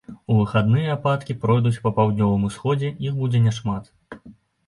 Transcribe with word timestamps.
У 0.33 0.35
выхадныя 0.37 0.93
ападкі 0.93 1.33
пройдуць 1.43 1.81
па 1.83 1.91
паўднёвым 1.99 2.47
усходзе, 2.49 2.89
іх 3.09 3.13
будзе 3.21 3.43
няшмат. 3.49 3.83